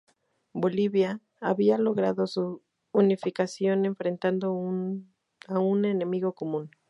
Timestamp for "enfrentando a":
3.85-5.59